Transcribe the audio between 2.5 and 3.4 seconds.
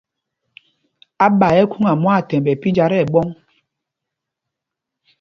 ɛ pínjá tí ɛɓɔ̄ŋ.